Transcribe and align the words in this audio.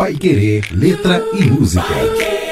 Pai 0.00 0.14
Querer, 0.14 0.64
letra 0.72 1.22
e 1.34 1.44
música. 1.44 2.49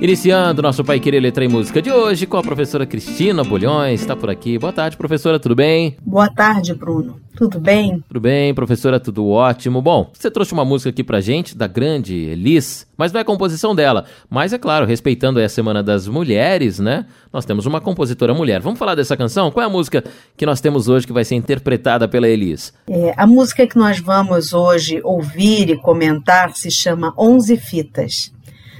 Iniciando 0.00 0.60
nosso 0.60 0.84
Pai 0.84 1.00
Querer 1.00 1.20
Letra 1.20 1.42
e 1.42 1.48
Música 1.48 1.80
de 1.80 1.90
hoje 1.90 2.26
com 2.26 2.36
a 2.36 2.42
professora 2.42 2.84
Cristina 2.84 3.42
Bolhões, 3.42 4.02
está 4.02 4.14
por 4.14 4.28
aqui. 4.28 4.58
Boa 4.58 4.72
tarde, 4.72 4.94
professora, 4.94 5.40
tudo 5.40 5.54
bem? 5.54 5.96
Boa 6.04 6.28
tarde, 6.28 6.74
Bruno. 6.74 7.18
Tudo 7.34 7.58
bem? 7.58 8.04
Tudo 8.06 8.20
bem, 8.20 8.54
professora, 8.54 9.00
tudo 9.00 9.26
ótimo. 9.26 9.80
Bom, 9.80 10.10
você 10.12 10.30
trouxe 10.30 10.52
uma 10.52 10.66
música 10.66 10.90
aqui 10.90 11.02
pra 11.02 11.22
gente, 11.22 11.56
da 11.56 11.66
grande 11.66 12.14
Elis, 12.14 12.86
mas 12.94 13.10
não 13.10 13.20
é 13.20 13.24
composição 13.24 13.74
dela. 13.74 14.04
Mas 14.28 14.52
é 14.52 14.58
claro, 14.58 14.84
respeitando 14.84 15.40
a 15.40 15.48
Semana 15.48 15.82
das 15.82 16.06
Mulheres, 16.06 16.78
né? 16.78 17.06
Nós 17.32 17.46
temos 17.46 17.64
uma 17.64 17.80
compositora 17.80 18.34
mulher. 18.34 18.60
Vamos 18.60 18.78
falar 18.78 18.94
dessa 18.94 19.16
canção? 19.16 19.50
Qual 19.50 19.64
é 19.64 19.66
a 19.66 19.72
música 19.72 20.04
que 20.36 20.44
nós 20.44 20.60
temos 20.60 20.88
hoje 20.88 21.06
que 21.06 21.12
vai 21.12 21.24
ser 21.24 21.36
interpretada 21.36 22.06
pela 22.06 22.28
Elis? 22.28 22.72
É, 22.86 23.14
a 23.16 23.26
música 23.26 23.66
que 23.66 23.78
nós 23.78 23.98
vamos 23.98 24.52
hoje 24.52 25.00
ouvir 25.02 25.70
e 25.70 25.76
comentar 25.78 26.54
se 26.54 26.70
chama 26.70 27.14
Onze 27.18 27.56
Fitas. 27.56 28.35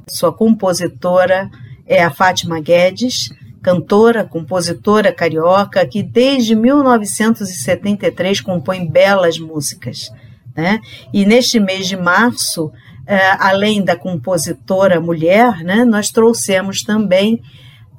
Sua 0.09 0.31
compositora 0.31 1.49
é 1.85 2.03
a 2.03 2.09
Fátima 2.09 2.59
Guedes, 2.59 3.29
cantora, 3.61 4.23
compositora 4.23 5.11
carioca, 5.11 5.85
que 5.85 6.01
desde 6.01 6.55
1973 6.55 8.41
compõe 8.41 8.89
belas 8.89 9.37
músicas. 9.37 10.09
Né? 10.55 10.79
E 11.13 11.25
neste 11.25 11.59
mês 11.59 11.87
de 11.87 11.97
março, 11.97 12.71
é, 13.05 13.31
além 13.39 13.83
da 13.83 13.95
compositora 13.95 14.99
mulher, 14.99 15.63
né, 15.63 15.85
nós 15.85 16.09
trouxemos 16.09 16.81
também 16.81 17.41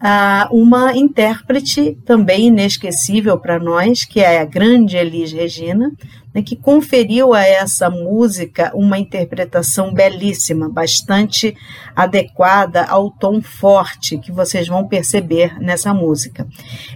ah, 0.01 0.49
uma 0.53 0.97
intérprete 0.97 1.99
também 2.05 2.47
inesquecível 2.47 3.37
para 3.39 3.59
nós, 3.59 4.05
que 4.05 4.21
é 4.21 4.41
a 4.41 4.45
grande 4.45 4.97
Elis 4.97 5.33
Regina, 5.33 5.91
né, 6.33 6.41
que 6.41 6.55
conferiu 6.55 7.35
a 7.35 7.43
essa 7.43 7.91
música 7.91 8.71
uma 8.75 8.97
interpretação 8.97 9.93
belíssima, 9.93 10.69
bastante 10.69 11.57
adequada 11.97 12.85
ao 12.85 13.11
tom 13.11 13.43
forte 13.43 14.19
que 14.19 14.31
vocês 14.31 14.69
vão 14.69 14.87
perceber 14.87 15.59
nessa 15.61 15.93
música. 15.93 16.47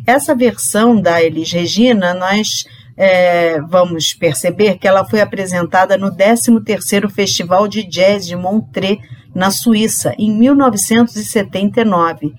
Essa 0.06 0.34
versão 0.34 1.00
da 1.00 1.20
Elis 1.20 1.50
Regina, 1.50 2.14
nós 2.14 2.64
é, 2.96 3.60
vamos 3.62 4.14
perceber 4.14 4.78
que 4.78 4.86
ela 4.86 5.04
foi 5.04 5.20
apresentada 5.20 5.98
no 5.98 6.14
13º 6.14 7.10
Festival 7.10 7.66
de 7.66 7.82
Jazz 7.82 8.26
de 8.26 8.36
Montreux, 8.36 9.00
na 9.34 9.50
Suíça, 9.50 10.14
em 10.18 10.30
1979 10.30 12.32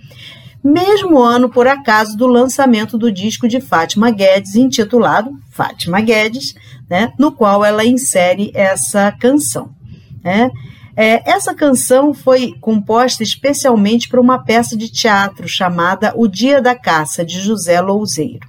mesmo 0.63 1.19
ano, 1.19 1.49
por 1.49 1.67
acaso, 1.67 2.15
do 2.15 2.25
lançamento 2.25 2.97
do 2.97 3.11
disco 3.11 3.47
de 3.47 3.59
Fátima 3.59 4.09
Guedes, 4.11 4.55
intitulado 4.55 5.31
Fátima 5.49 5.99
Guedes, 5.99 6.55
né, 6.89 7.11
no 7.19 7.31
qual 7.31 7.65
ela 7.65 7.85
insere 7.85 8.51
essa 8.53 9.11
canção. 9.11 9.69
Né? 10.23 10.49
É, 10.95 11.29
essa 11.29 11.53
canção 11.53 12.13
foi 12.13 12.53
composta 12.61 13.23
especialmente 13.23 14.07
para 14.07 14.21
uma 14.21 14.43
peça 14.43 14.77
de 14.77 14.89
teatro 14.89 15.47
chamada 15.47 16.13
O 16.15 16.27
Dia 16.27 16.61
da 16.61 16.75
Caça, 16.75 17.25
de 17.25 17.39
José 17.39 17.81
Louzeiro. 17.81 18.47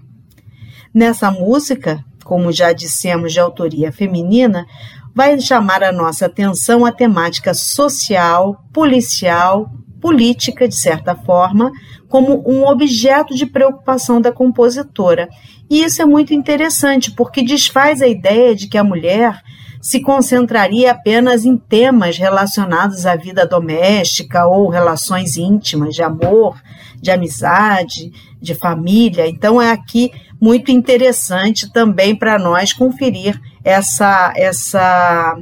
Nessa 0.93 1.31
música, 1.31 2.05
como 2.23 2.53
já 2.53 2.73
dissemos, 2.73 3.33
de 3.33 3.41
autoria 3.41 3.91
feminina, 3.91 4.67
vai 5.15 5.39
chamar 5.41 5.83
a 5.83 5.93
nossa 5.93 6.27
atenção 6.27 6.85
a 6.85 6.93
temática 6.93 7.55
social, 7.55 8.63
policial, 8.73 9.71
política, 10.01 10.69
de 10.69 10.77
certa 10.79 11.15
forma, 11.15 11.73
como 12.15 12.45
um 12.47 12.65
objeto 12.65 13.35
de 13.35 13.45
preocupação 13.45 14.21
da 14.21 14.31
compositora. 14.31 15.29
E 15.69 15.83
isso 15.83 16.01
é 16.01 16.05
muito 16.05 16.33
interessante, 16.33 17.11
porque 17.11 17.43
desfaz 17.43 18.01
a 18.01 18.07
ideia 18.07 18.55
de 18.55 18.69
que 18.69 18.79
a 18.79 18.85
mulher 18.85 19.43
se 19.83 20.01
concentraria 20.01 20.93
apenas 20.93 21.45
em 21.45 21.57
temas 21.57 22.17
relacionados 22.17 23.05
à 23.05 23.17
vida 23.17 23.45
doméstica 23.45 24.47
ou 24.47 24.69
relações 24.69 25.37
íntimas, 25.37 25.93
de 25.93 26.05
amor, 26.05 26.57
de 27.03 27.11
amizade, 27.11 28.13
de 28.41 28.55
família. 28.55 29.27
Então 29.27 29.61
é 29.61 29.73
aqui 29.73 30.13
muito 30.41 30.71
interessante 30.71 31.69
também 31.73 32.15
para 32.15 32.39
nós 32.39 32.73
conferir 32.73 33.37
essa, 33.65 34.33
essa 34.37 35.37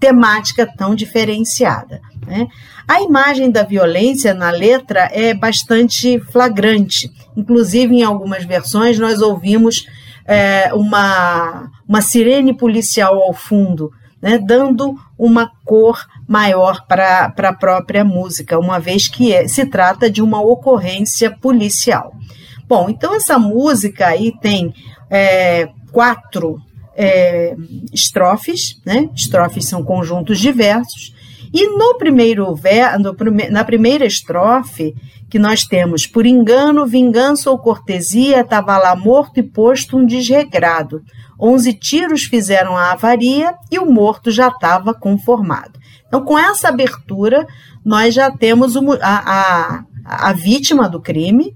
temática 0.00 0.66
tão 0.76 0.92
diferenciada. 0.92 2.00
Né? 2.26 2.48
A 2.86 3.00
imagem 3.00 3.50
da 3.50 3.62
violência 3.62 4.34
na 4.34 4.50
letra 4.50 5.08
é 5.12 5.32
bastante 5.32 6.18
flagrante. 6.20 7.10
Inclusive, 7.36 7.94
em 7.94 8.02
algumas 8.02 8.44
versões, 8.44 8.98
nós 8.98 9.20
ouvimos 9.20 9.86
é, 10.26 10.72
uma, 10.74 11.70
uma 11.88 12.00
sirene 12.00 12.52
policial 12.52 13.22
ao 13.22 13.32
fundo, 13.32 13.90
né, 14.20 14.38
dando 14.38 14.94
uma 15.16 15.50
cor 15.64 16.04
maior 16.26 16.84
para 16.86 17.32
a 17.36 17.52
própria 17.52 18.04
música, 18.04 18.58
uma 18.58 18.80
vez 18.80 19.06
que 19.08 19.32
é, 19.32 19.46
se 19.46 19.64
trata 19.66 20.10
de 20.10 20.20
uma 20.20 20.40
ocorrência 20.40 21.30
policial. 21.30 22.12
Bom, 22.68 22.90
então 22.90 23.14
essa 23.14 23.38
música 23.38 24.08
aí 24.08 24.32
tem 24.40 24.74
é, 25.08 25.68
quatro 25.92 26.60
é, 26.96 27.54
estrofes, 27.92 28.80
né? 28.84 29.08
Estrofes 29.14 29.68
são 29.68 29.84
conjuntos 29.84 30.40
diversos, 30.40 31.14
e 31.58 31.74
no 31.74 31.96
primeiro 31.96 32.54
na 33.50 33.64
primeira 33.64 34.04
estrofe, 34.04 34.94
que 35.30 35.38
nós 35.38 35.64
temos, 35.64 36.06
por 36.06 36.26
engano, 36.26 36.84
vingança 36.84 37.50
ou 37.50 37.58
cortesia, 37.58 38.42
estava 38.42 38.76
lá 38.76 38.94
morto 38.94 39.40
e 39.40 39.42
posto 39.42 39.96
um 39.96 40.04
desregrado. 40.04 41.02
Onze 41.40 41.72
tiros 41.72 42.24
fizeram 42.24 42.76
a 42.76 42.92
avaria 42.92 43.54
e 43.72 43.78
o 43.78 43.90
morto 43.90 44.30
já 44.30 44.48
estava 44.48 44.92
conformado. 44.92 45.80
Então, 46.06 46.22
com 46.22 46.38
essa 46.38 46.68
abertura, 46.68 47.46
nós 47.82 48.12
já 48.12 48.30
temos 48.30 48.76
a, 48.76 48.84
a, 49.02 49.84
a 50.04 50.32
vítima 50.34 50.86
do 50.90 51.00
crime, 51.00 51.54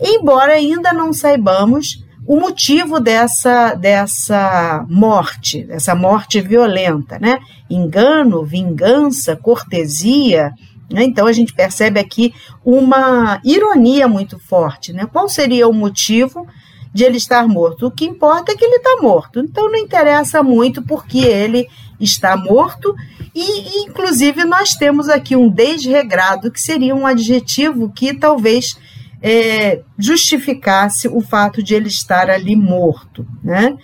embora 0.00 0.54
ainda 0.54 0.92
não 0.92 1.12
saibamos 1.12 2.04
o 2.26 2.38
motivo 2.38 3.00
dessa, 3.00 3.74
dessa 3.74 4.84
morte, 4.88 5.64
dessa 5.64 5.94
morte 5.94 6.40
violenta, 6.40 7.18
né? 7.18 7.38
Engano, 7.68 8.44
vingança, 8.44 9.36
cortesia. 9.36 10.52
Né? 10.90 11.04
Então 11.04 11.26
a 11.26 11.32
gente 11.32 11.52
percebe 11.52 11.98
aqui 11.98 12.34
uma 12.64 13.40
ironia 13.44 14.06
muito 14.06 14.38
forte, 14.38 14.92
né? 14.92 15.06
Qual 15.10 15.28
seria 15.28 15.68
o 15.68 15.72
motivo 15.72 16.46
de 16.92 17.04
ele 17.04 17.16
estar 17.16 17.46
morto? 17.48 17.86
O 17.86 17.90
que 17.90 18.04
importa 18.04 18.52
é 18.52 18.56
que 18.56 18.64
ele 18.64 18.76
está 18.76 18.98
morto. 19.00 19.40
Então 19.40 19.70
não 19.70 19.78
interessa 19.78 20.42
muito 20.42 20.82
porque 20.82 21.18
ele 21.18 21.66
está 21.98 22.36
morto 22.36 22.94
e, 23.34 23.84
inclusive, 23.84 24.44
nós 24.44 24.74
temos 24.74 25.08
aqui 25.08 25.36
um 25.36 25.48
desregrado, 25.48 26.50
que 26.50 26.60
seria 26.60 26.94
um 26.94 27.06
adjetivo 27.06 27.90
que 27.90 28.12
talvez 28.12 28.76
é, 29.22 29.82
justificasse 29.98 31.08
o 31.08 31.20
fato 31.20 31.62
de 31.62 31.74
ele 31.74 31.88
estar 31.88 32.30
ali 32.30 32.56
morto, 32.56 33.26
né? 33.42 33.76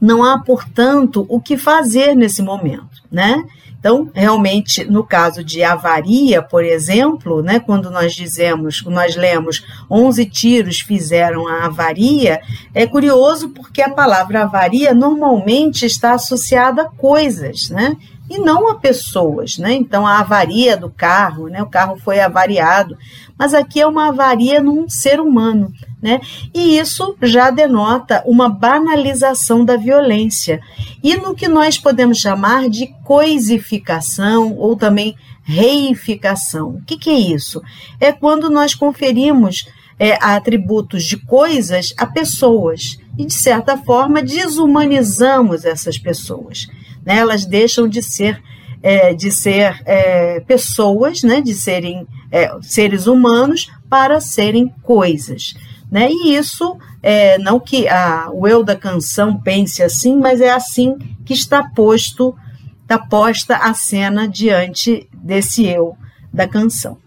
Não 0.00 0.22
há, 0.22 0.38
portanto, 0.40 1.26
o 1.28 1.40
que 1.40 1.56
fazer 1.56 2.14
nesse 2.14 2.42
momento, 2.42 3.02
né? 3.10 3.42
Então, 3.78 4.10
realmente, 4.12 4.84
no 4.84 5.04
caso 5.04 5.44
de 5.44 5.62
avaria, 5.62 6.42
por 6.42 6.64
exemplo, 6.64 7.40
né, 7.40 7.60
quando 7.60 7.88
nós 7.88 8.14
dizemos, 8.14 8.82
nós 8.84 9.14
lemos 9.14 9.64
11 9.88 10.26
tiros 10.26 10.80
fizeram 10.80 11.46
a 11.46 11.66
avaria, 11.66 12.40
é 12.74 12.84
curioso 12.84 13.50
porque 13.50 13.80
a 13.80 13.90
palavra 13.90 14.42
avaria 14.42 14.92
normalmente 14.92 15.86
está 15.86 16.14
associada 16.14 16.82
a 16.82 16.88
coisas, 16.88 17.70
né? 17.70 17.96
E 18.28 18.38
não 18.38 18.68
a 18.68 18.74
pessoas, 18.74 19.56
né? 19.58 19.72
Então, 19.72 20.06
a 20.06 20.18
avaria 20.18 20.76
do 20.76 20.90
carro, 20.90 21.48
né? 21.48 21.62
O 21.62 21.68
carro 21.68 21.96
foi 21.96 22.20
avariado 22.20 22.96
mas 23.38 23.52
aqui 23.52 23.80
é 23.80 23.86
uma 23.86 24.08
avaria 24.08 24.62
num 24.62 24.88
ser 24.88 25.20
humano. 25.20 25.72
Né? 26.00 26.20
E 26.54 26.78
isso 26.78 27.16
já 27.22 27.50
denota 27.50 28.22
uma 28.26 28.48
banalização 28.48 29.64
da 29.64 29.76
violência 29.76 30.60
e 31.02 31.16
no 31.16 31.34
que 31.34 31.48
nós 31.48 31.78
podemos 31.78 32.18
chamar 32.18 32.68
de 32.68 32.86
coisificação 33.04 34.54
ou 34.56 34.76
também 34.76 35.16
reificação. 35.42 36.70
O 36.70 36.82
que, 36.82 36.96
que 36.96 37.10
é 37.10 37.18
isso? 37.18 37.62
É 38.00 38.12
quando 38.12 38.50
nós 38.50 38.74
conferimos 38.74 39.66
é, 39.98 40.18
atributos 40.20 41.04
de 41.04 41.16
coisas 41.16 41.94
a 41.96 42.06
pessoas 42.06 42.98
e, 43.16 43.24
de 43.24 43.32
certa 43.32 43.76
forma, 43.76 44.22
desumanizamos 44.22 45.64
essas 45.64 45.96
pessoas. 45.98 46.66
Né? 47.06 47.18
Elas 47.18 47.46
deixam 47.46 47.88
de 47.88 48.02
ser 48.02 48.42
é, 48.82 49.14
de 49.14 49.32
ser 49.32 49.82
é, 49.84 50.40
pessoas, 50.40 51.22
né, 51.22 51.40
de 51.40 51.54
serem 51.54 52.06
é, 52.30 52.50
seres 52.60 53.06
humanos 53.06 53.68
para 53.88 54.20
serem 54.20 54.68
coisas. 54.82 55.54
Né? 55.90 56.08
E 56.10 56.36
isso, 56.36 56.76
é, 57.02 57.38
não 57.38 57.58
que 57.58 57.88
a, 57.88 58.28
o 58.32 58.46
eu 58.46 58.62
da 58.62 58.76
canção 58.76 59.40
pense 59.40 59.82
assim, 59.82 60.16
mas 60.16 60.40
é 60.40 60.50
assim 60.50 60.96
que 61.24 61.32
está 61.32 61.64
posto, 61.70 62.34
está 62.82 62.98
posta 62.98 63.56
a 63.56 63.72
cena 63.74 64.28
diante 64.28 65.08
desse 65.12 65.66
eu 65.66 65.96
da 66.32 66.46
canção. 66.46 66.98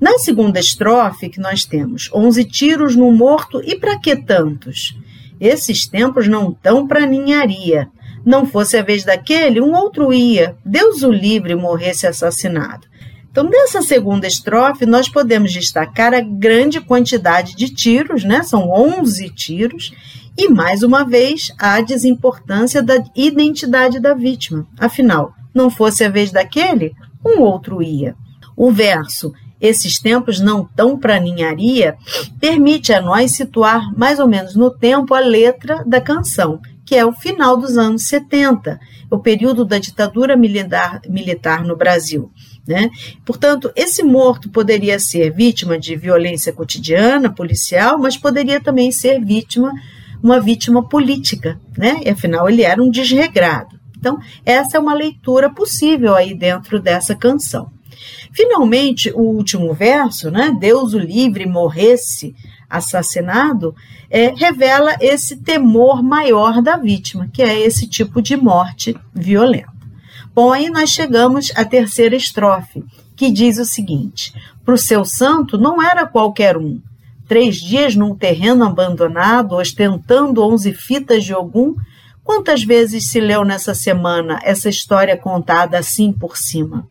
Na 0.00 0.16
segunda 0.18 0.60
estrofe 0.60 1.28
que 1.28 1.40
nós 1.40 1.64
temos, 1.64 2.08
onze 2.14 2.44
tiros 2.44 2.94
no 2.94 3.10
morto 3.10 3.60
e 3.64 3.76
para 3.76 3.98
que 3.98 4.14
tantos? 4.14 4.96
Esses 5.40 5.88
tempos 5.88 6.28
não 6.28 6.50
estão 6.50 6.86
para 6.86 7.04
ninharia. 7.04 7.90
Não 8.24 8.46
fosse 8.46 8.76
a 8.76 8.82
vez 8.82 9.04
daquele, 9.04 9.60
um 9.60 9.74
outro 9.74 10.12
ia. 10.12 10.56
Deus 10.64 11.02
o 11.02 11.10
livre 11.10 11.54
morresse 11.54 12.06
assassinado. 12.06 12.86
Então, 13.30 13.48
nessa 13.48 13.82
segunda 13.82 14.26
estrofe, 14.26 14.84
nós 14.84 15.08
podemos 15.08 15.52
destacar 15.52 16.12
a 16.12 16.20
grande 16.20 16.80
quantidade 16.80 17.54
de 17.54 17.68
tiros, 17.68 18.24
né? 18.24 18.42
São 18.42 18.70
11 18.70 19.30
tiros, 19.30 19.92
e 20.36 20.48
mais 20.48 20.82
uma 20.82 21.04
vez 21.04 21.52
a 21.58 21.80
desimportância 21.80 22.82
da 22.82 23.02
identidade 23.14 24.00
da 24.00 24.14
vítima. 24.14 24.66
Afinal, 24.78 25.32
não 25.54 25.70
fosse 25.70 26.04
a 26.04 26.08
vez 26.08 26.32
daquele, 26.32 26.94
um 27.24 27.40
outro 27.40 27.82
ia. 27.82 28.14
O 28.56 28.72
verso 28.72 29.32
esses 29.60 29.98
tempos 29.98 30.40
não 30.40 30.64
tão 30.64 30.96
para 30.96 31.18
ninharia, 31.18 31.96
permite 32.40 32.92
a 32.92 33.00
nós 33.00 33.32
situar 33.32 33.92
mais 33.96 34.18
ou 34.18 34.28
menos 34.28 34.54
no 34.54 34.70
tempo 34.70 35.14
a 35.14 35.20
letra 35.20 35.82
da 35.84 36.00
canção, 36.00 36.60
que 36.88 36.96
é 36.96 37.04
o 37.04 37.12
final 37.12 37.54
dos 37.54 37.76
anos 37.76 38.06
70, 38.06 38.80
o 39.10 39.18
período 39.18 39.62
da 39.62 39.78
ditadura 39.78 40.34
militar, 40.34 41.02
militar 41.06 41.62
no 41.62 41.76
Brasil. 41.76 42.32
Né? 42.66 42.88
Portanto, 43.26 43.70
esse 43.76 44.02
morto 44.02 44.48
poderia 44.48 44.98
ser 44.98 45.30
vítima 45.30 45.78
de 45.78 45.94
violência 45.94 46.50
cotidiana, 46.50 47.30
policial, 47.30 47.98
mas 47.98 48.16
poderia 48.16 48.58
também 48.58 48.90
ser 48.90 49.22
vítima, 49.22 49.70
uma 50.22 50.40
vítima 50.40 50.82
política, 50.82 51.60
né? 51.76 52.00
E 52.06 52.08
afinal 52.08 52.48
ele 52.48 52.62
era 52.62 52.82
um 52.82 52.90
desregrado. 52.90 53.78
Então, 53.98 54.18
essa 54.46 54.78
é 54.78 54.80
uma 54.80 54.94
leitura 54.94 55.50
possível 55.50 56.14
aí 56.14 56.34
dentro 56.34 56.80
dessa 56.80 57.14
canção. 57.14 57.70
Finalmente, 58.32 59.10
o 59.10 59.20
último 59.20 59.74
verso, 59.74 60.30
né, 60.30 60.56
Deus 60.58 60.94
o 60.94 60.98
livre 60.98 61.44
morresse 61.44 62.34
assassinado, 62.68 63.74
é, 64.10 64.28
revela 64.34 64.96
esse 65.00 65.36
temor 65.36 66.02
maior 66.02 66.60
da 66.60 66.76
vítima, 66.76 67.28
que 67.32 67.42
é 67.42 67.58
esse 67.58 67.86
tipo 67.86 68.20
de 68.20 68.36
morte 68.36 68.96
violenta. 69.14 69.78
Bom, 70.34 70.52
aí 70.52 70.70
nós 70.70 70.90
chegamos 70.90 71.50
à 71.56 71.64
terceira 71.64 72.14
estrofe, 72.14 72.84
que 73.16 73.30
diz 73.30 73.58
o 73.58 73.64
seguinte: 73.64 74.32
Para 74.64 74.74
o 74.74 74.78
seu 74.78 75.04
santo 75.04 75.58
não 75.58 75.82
era 75.82 76.06
qualquer 76.06 76.56
um. 76.56 76.80
Três 77.26 77.56
dias 77.56 77.94
num 77.94 78.14
terreno 78.14 78.64
abandonado, 78.64 79.56
ostentando 79.56 80.42
onze 80.42 80.72
fitas 80.72 81.24
de 81.24 81.32
algum. 81.32 81.74
Quantas 82.22 82.62
vezes 82.62 83.10
se 83.10 83.20
leu 83.20 83.44
nessa 83.44 83.74
semana 83.74 84.38
essa 84.42 84.68
história 84.68 85.16
contada 85.16 85.78
assim 85.78 86.12
por 86.12 86.36
cima? 86.36 86.86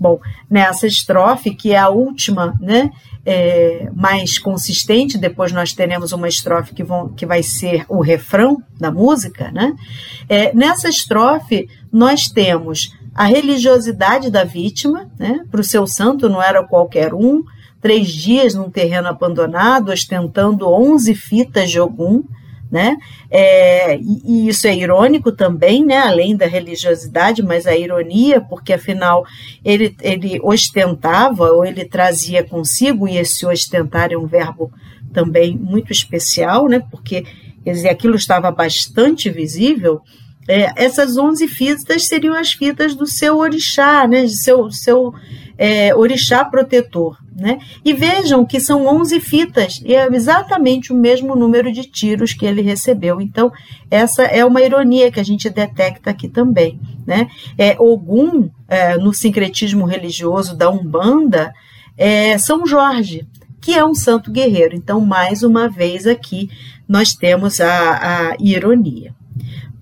Bom, 0.00 0.18
nessa 0.48 0.86
estrofe, 0.86 1.54
que 1.54 1.72
é 1.72 1.78
a 1.78 1.90
última, 1.90 2.54
né, 2.58 2.90
é, 3.24 3.90
mais 3.94 4.38
consistente, 4.38 5.18
depois 5.18 5.52
nós 5.52 5.72
teremos 5.72 6.12
uma 6.12 6.28
estrofe 6.28 6.74
que, 6.74 6.82
vão, 6.82 7.08
que 7.08 7.26
vai 7.26 7.42
ser 7.42 7.84
o 7.88 8.00
refrão 8.00 8.62
da 8.78 8.90
música, 8.90 9.50
né? 9.50 9.74
É, 10.28 10.54
nessa 10.54 10.88
estrofe, 10.88 11.68
nós 11.92 12.28
temos 12.28 12.94
a 13.14 13.24
religiosidade 13.24 14.30
da 14.30 14.44
vítima, 14.44 15.10
né? 15.18 15.44
Para 15.50 15.60
o 15.60 15.64
seu 15.64 15.86
santo 15.86 16.28
não 16.28 16.42
era 16.42 16.66
qualquer 16.66 17.12
um, 17.12 17.42
três 17.80 18.08
dias 18.08 18.54
num 18.54 18.70
terreno 18.70 19.08
abandonado, 19.08 19.90
ostentando 19.90 20.68
onze 20.68 21.14
fitas 21.14 21.70
de 21.70 21.78
algum, 21.78 22.22
né? 22.70 22.96
É, 23.30 23.96
e, 23.96 24.48
isso 24.48 24.66
é 24.66 24.74
irônico 24.74 25.32
também, 25.32 25.84
né? 25.84 25.98
Além 25.98 26.36
da 26.36 26.46
religiosidade, 26.46 27.42
mas 27.42 27.66
a 27.66 27.76
ironia, 27.76 28.40
porque 28.40 28.72
afinal 28.72 29.26
ele, 29.64 29.96
ele 30.00 30.40
ostentava 30.42 31.50
ou 31.50 31.64
ele 31.64 31.84
trazia 31.84 32.44
consigo, 32.44 33.08
e 33.08 33.18
esse 33.18 33.44
ostentar 33.44 34.12
é 34.12 34.16
um 34.16 34.26
verbo 34.26 34.70
também 35.12 35.56
muito 35.56 35.92
especial, 35.92 36.68
né? 36.68 36.82
Porque 36.90 37.24
quer 37.64 37.72
dizer, 37.72 37.88
aquilo 37.88 38.14
estava 38.14 38.50
bastante 38.50 39.28
visível. 39.28 40.00
É, 40.48 40.84
essas 40.84 41.16
11 41.16 41.46
fitas 41.48 42.06
seriam 42.06 42.34
as 42.34 42.52
fitas 42.52 42.94
do 42.94 43.06
seu 43.06 43.38
orixá, 43.38 44.06
né? 44.06 44.24
De 44.24 44.36
seu, 44.36 44.70
seu 44.70 45.12
é, 45.60 45.94
orixá 45.94 46.42
protetor. 46.42 47.18
Né? 47.36 47.58
E 47.84 47.92
vejam 47.92 48.46
que 48.46 48.58
são 48.58 48.86
11 48.86 49.20
fitas, 49.20 49.80
e 49.84 49.94
é 49.94 50.06
exatamente 50.06 50.92
o 50.92 50.96
mesmo 50.96 51.36
número 51.36 51.70
de 51.70 51.82
tiros 51.82 52.32
que 52.32 52.46
ele 52.46 52.62
recebeu. 52.62 53.20
Então, 53.20 53.52
essa 53.90 54.22
é 54.22 54.44
uma 54.44 54.62
ironia 54.62 55.12
que 55.12 55.20
a 55.20 55.22
gente 55.22 55.48
detecta 55.50 56.10
aqui 56.10 56.28
também. 56.28 56.80
Né? 57.06 57.28
É, 57.56 57.76
Ogum, 57.78 58.48
é, 58.66 58.96
no 58.96 59.12
sincretismo 59.12 59.84
religioso 59.84 60.56
da 60.56 60.70
Umbanda, 60.70 61.52
é 61.96 62.36
São 62.38 62.66
Jorge, 62.66 63.26
que 63.60 63.74
é 63.74 63.84
um 63.84 63.94
santo 63.94 64.30
guerreiro. 64.30 64.74
Então, 64.74 65.00
mais 65.00 65.42
uma 65.42 65.68
vez 65.68 66.06
aqui, 66.06 66.48
nós 66.88 67.14
temos 67.14 67.60
a, 67.60 68.30
a 68.30 68.36
ironia. 68.40 69.14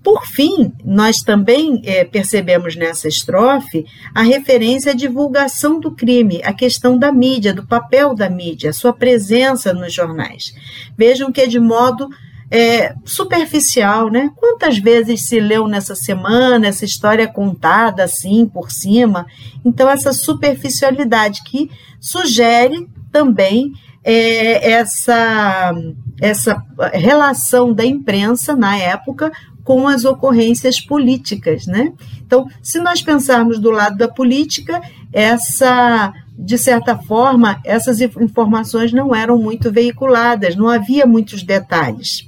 Por 0.09 0.25
fim, 0.25 0.73
nós 0.83 1.17
também 1.17 1.83
é, 1.85 2.03
percebemos 2.03 2.75
nessa 2.75 3.07
estrofe 3.07 3.85
a 4.15 4.23
referência 4.23 4.91
à 4.91 4.95
divulgação 4.95 5.79
do 5.79 5.91
crime, 5.91 6.41
a 6.43 6.51
questão 6.51 6.97
da 6.97 7.11
mídia, 7.11 7.53
do 7.53 7.67
papel 7.67 8.15
da 8.15 8.27
mídia, 8.27 8.71
a 8.71 8.73
sua 8.73 8.91
presença 8.91 9.71
nos 9.71 9.93
jornais. 9.93 10.51
Vejam 10.97 11.31
que 11.31 11.41
é 11.41 11.45
de 11.45 11.59
modo 11.59 12.09
é, 12.49 12.91
superficial, 13.05 14.09
né? 14.09 14.31
Quantas 14.35 14.79
vezes 14.79 15.27
se 15.27 15.39
leu 15.39 15.67
nessa 15.67 15.93
semana 15.93 16.65
essa 16.65 16.85
história 16.85 17.27
contada 17.27 18.03
assim 18.03 18.47
por 18.47 18.71
cima? 18.71 19.27
Então, 19.63 19.87
essa 19.87 20.11
superficialidade 20.11 21.43
que 21.43 21.69
sugere 22.01 22.89
também 23.11 23.73
é, 24.03 24.71
essa, 24.71 25.71
essa 26.19 26.63
relação 26.93 27.71
da 27.71 27.85
imprensa 27.85 28.55
na 28.55 28.75
época 28.75 29.31
com 29.69 29.87
as 29.87 30.03
ocorrências 30.03 30.81
políticas, 30.81 31.67
né? 31.67 31.93
Então, 32.25 32.47
se 32.59 32.79
nós 32.79 33.03
pensarmos 33.03 33.59
do 33.59 33.69
lado 33.69 33.97
da 33.97 34.07
política, 34.07 34.81
essa 35.13 36.11
de 36.35 36.57
certa 36.57 36.97
forma, 36.97 37.61
essas 37.63 38.01
informações 38.01 38.91
não 38.91 39.13
eram 39.13 39.37
muito 39.37 39.71
veiculadas, 39.71 40.55
não 40.55 40.67
havia 40.67 41.05
muitos 41.05 41.43
detalhes. 41.43 42.27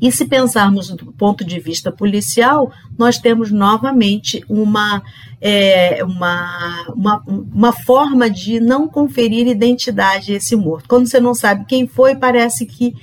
E 0.00 0.12
se 0.12 0.24
pensarmos 0.24 0.90
do 0.90 1.12
ponto 1.12 1.44
de 1.44 1.58
vista 1.58 1.90
policial, 1.90 2.70
nós 2.96 3.18
temos 3.18 3.50
novamente 3.50 4.44
uma, 4.48 5.02
é, 5.40 6.04
uma, 6.04 6.92
uma, 6.94 7.22
uma 7.26 7.72
forma 7.72 8.30
de 8.30 8.60
não 8.60 8.86
conferir 8.86 9.48
identidade 9.48 10.32
a 10.32 10.36
esse 10.36 10.54
morto. 10.54 10.88
Quando 10.88 11.08
você 11.08 11.18
não 11.18 11.34
sabe 11.34 11.64
quem 11.66 11.88
foi, 11.88 12.14
parece 12.14 12.66
que 12.66 12.94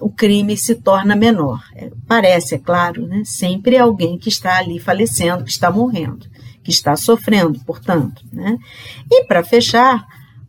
o 0.00 0.10
crime 0.10 0.56
se 0.56 0.74
torna 0.74 1.14
menor. 1.14 1.62
É, 1.74 1.90
parece, 2.06 2.56
é 2.56 2.58
claro, 2.58 3.06
né? 3.06 3.22
sempre 3.24 3.78
alguém 3.78 4.18
que 4.18 4.28
está 4.28 4.58
ali 4.58 4.78
falecendo, 4.78 5.44
que 5.44 5.50
está 5.50 5.70
morrendo, 5.70 6.26
que 6.62 6.70
está 6.70 6.96
sofrendo, 6.96 7.58
portanto. 7.64 8.22
Né? 8.32 8.56
E 9.10 9.24
para 9.24 9.44
fechar, 9.44 10.06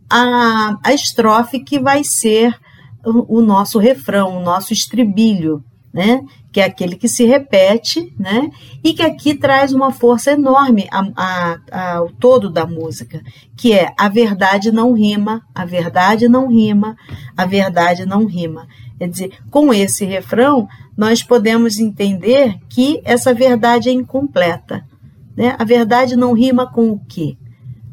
a, 0.09 0.77
a 0.83 0.93
estrofe 0.93 1.59
que 1.59 1.79
vai 1.79 2.03
ser 2.03 2.57
o, 3.05 3.39
o 3.39 3.41
nosso 3.41 3.77
refrão, 3.77 4.37
o 4.37 4.43
nosso 4.43 4.73
estribilho, 4.73 5.63
né? 5.93 6.21
que 6.51 6.59
é 6.59 6.65
aquele 6.65 6.95
que 6.95 7.07
se 7.07 7.25
repete, 7.25 8.13
né? 8.17 8.49
E 8.83 8.93
que 8.93 9.03
aqui 9.03 9.35
traz 9.35 9.71
uma 9.71 9.91
força 9.91 10.31
enorme 10.31 10.87
ao 11.71 12.09
todo 12.19 12.49
da 12.49 12.65
música, 12.65 13.21
que 13.55 13.73
é 13.73 13.93
a 13.97 14.09
verdade 14.09 14.71
não 14.71 14.93
rima, 14.93 15.43
a 15.53 15.63
verdade 15.63 16.27
não 16.27 16.47
rima, 16.47 16.97
a 17.37 17.45
verdade 17.45 18.05
não 18.05 18.25
rima. 18.25 18.67
Quer 18.97 19.09
dizer, 19.09 19.31
com 19.51 19.73
esse 19.73 20.05
refrão, 20.05 20.67
nós 20.97 21.21
podemos 21.21 21.79
entender 21.79 22.57
que 22.67 22.99
essa 23.05 23.33
verdade 23.33 23.89
é 23.89 23.91
incompleta. 23.91 24.83
Né? 25.37 25.55
A 25.57 25.63
verdade 25.63 26.15
não 26.15 26.33
rima 26.33 26.69
com 26.71 26.89
o 26.89 26.99
quê? 27.07 27.37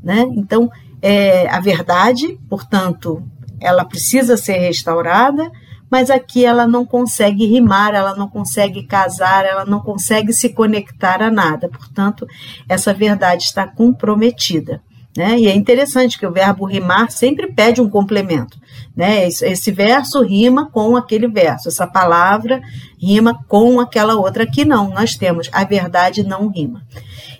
Né? 0.03 0.27
Então, 0.35 0.71
é, 1.03 1.47
a 1.49 1.61
verdade, 1.61 2.39
portanto, 2.49 3.23
ela 3.61 3.85
precisa 3.85 4.37
ser 4.37 4.59
restaurada, 4.59 5.51
mas 5.91 6.11
aqui 6.11 6.45
ela 6.45 6.67
não 6.67 6.85
consegue 6.85 7.47
rimar, 7.47 7.95
ela 7.95 8.15
não 8.15 8.29
consegue 8.29 8.83
casar, 8.83 9.45
ela 9.45 9.65
não 9.65 9.81
consegue 9.81 10.33
se 10.33 10.51
conectar 10.51 11.23
a 11.23 11.31
nada. 11.31 11.69
Portanto, 11.69 12.27
essa 12.69 12.93
verdade 12.93 13.45
está 13.45 13.67
comprometida. 13.67 14.81
Né? 15.17 15.39
E 15.39 15.49
é 15.49 15.55
interessante 15.55 16.19
que 16.19 16.27
o 16.27 16.33
verbo 16.33 16.67
rimar 16.67 17.11
sempre 17.11 17.51
pede 17.51 17.81
um 17.81 17.89
complemento. 17.89 18.59
Né? 18.95 19.27
Esse 19.27 19.73
verso 19.73 20.23
rima 20.23 20.69
com 20.71 20.95
aquele 20.95 21.27
verso, 21.27 21.69
essa 21.69 21.87
palavra 21.87 22.61
rima 23.01 23.39
com 23.49 23.81
aquela 23.81 24.17
outra. 24.17 24.43
Aqui 24.43 24.65
não, 24.65 24.91
nós 24.91 25.17
temos 25.17 25.49
a 25.53 25.65
verdade 25.65 26.23
não 26.23 26.49
rima. 26.49 26.83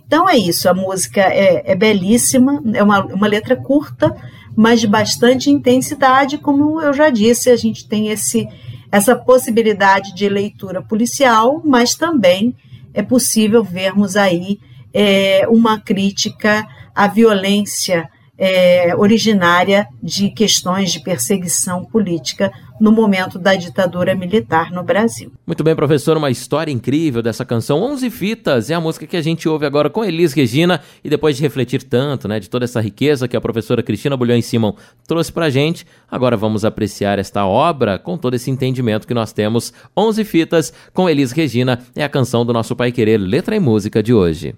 Então 0.07 0.29
é 0.29 0.37
isso, 0.37 0.69
a 0.69 0.75
música 0.75 1.21
é, 1.21 1.73
é 1.73 1.75
belíssima, 1.75 2.63
é 2.73 2.83
uma, 2.83 3.05
uma 3.05 3.27
letra 3.27 3.57
curta, 3.57 4.17
mas 4.57 4.81
de 4.81 4.87
bastante 4.87 5.51
intensidade, 5.51 6.39
como 6.39 6.81
eu 6.81 6.95
já 6.95 7.11
disse, 7.11 7.51
a 7.51 7.57
gente 7.57 7.87
tem 7.87 8.09
esse, 8.09 8.49
essa 8.91 9.15
possibilidade 9.15 10.15
de 10.15 10.29
leitura 10.29 10.81
policial, 10.81 11.61
mas 11.63 11.95
também 11.95 12.57
é 12.95 13.03
possível 13.03 13.63
vermos 13.63 14.17
aí 14.17 14.59
é, 14.95 15.47
uma 15.49 15.79
crítica 15.79 16.67
à 16.95 17.07
violência 17.07 18.09
é, 18.39 18.95
originária 18.97 19.87
de 20.03 20.31
questões 20.31 20.93
de 20.93 21.01
perseguição 21.01 21.85
política 21.85 22.53
no 22.81 22.93
momento 22.93 23.39
da 23.39 23.55
ditadura 23.55 24.15
militar 24.15 24.71
no 24.71 24.83
Brasil. 24.83 25.33
Muito 25.47 25.65
bem, 25.65 25.75
professor, 25.75 26.17
uma 26.17 26.31
história 26.31 26.71
incrível 26.71 27.23
dessa 27.23 27.45
canção. 27.45 27.83
Onze 27.83 28.11
Fitas 28.11 28.71
é 28.71 28.75
a 28.75 28.81
música 28.81 29.07
que 29.07 29.17
a 29.17 29.23
gente 29.23 29.49
ouve 29.49 29.65
agora 29.65 29.89
com 29.89 30.05
Elis 30.05 30.33
Regina 30.33 30.81
e 31.03 31.09
depois 31.09 31.37
de 31.37 31.43
refletir 31.43 31.83
tanto, 31.83 32.29
né, 32.29 32.39
de 32.39 32.51
toda 32.51 32.65
essa 32.65 32.81
riqueza 32.81 33.27
que 33.27 33.37
a 33.37 33.41
professora 33.41 33.83
Cristina 33.83 34.17
Bulhões 34.17 34.45
Simão 34.45 34.77
trouxe 35.07 35.33
pra 35.33 35.49
gente, 35.49 35.87
agora 36.11 36.37
vamos 36.37 36.65
apreciar 36.65 37.19
esta 37.19 37.47
obra 37.47 37.99
com 37.99 38.19
todo 38.19 38.35
esse 38.35 38.51
entendimento 38.51 39.07
que 39.07 39.15
nós 39.15 39.33
temos. 39.33 39.73
Onze 39.97 40.25
Fitas 40.25 40.73
com 40.93 41.09
Elis 41.09 41.33
Regina 41.33 41.81
é 41.95 42.05
a 42.05 42.09
canção 42.09 42.45
do 42.45 42.53
nosso 42.53 42.77
Pai 42.77 42.93
Querer 42.93 43.19
Letra 43.19 43.57
e 43.57 43.61
Música 43.61 44.03
de 44.03 44.13
hoje. 44.13 44.55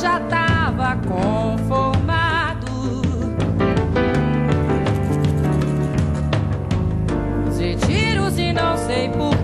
já 0.00 0.20
tava 0.20 0.96
conformado. 1.06 2.66
Se 7.50 7.74
tiros 7.86 8.38
e 8.38 8.52
não 8.52 8.76
sei 8.76 9.08
por 9.08 9.35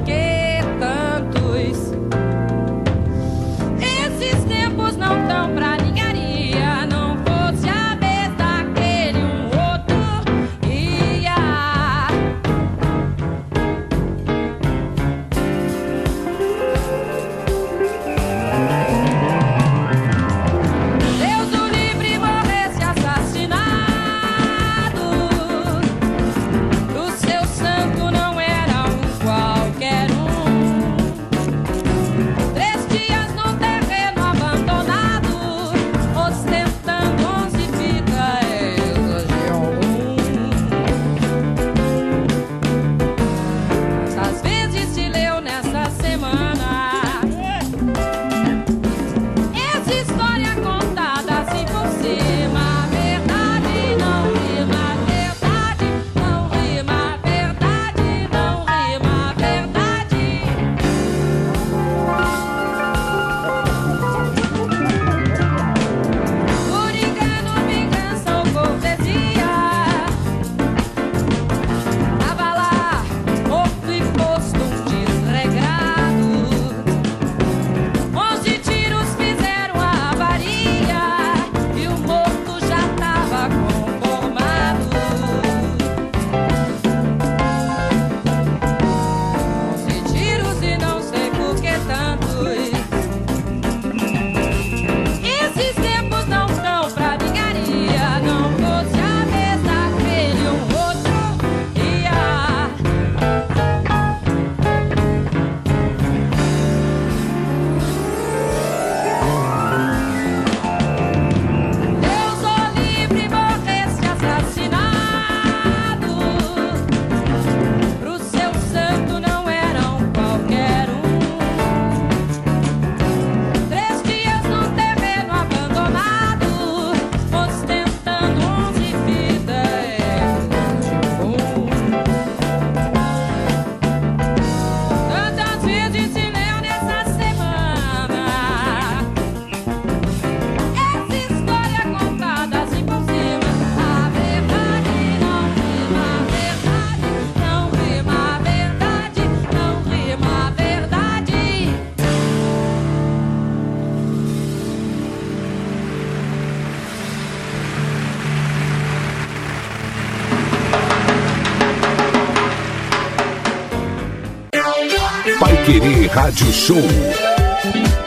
Rádio 165.82 166.52
Show. 166.52 168.01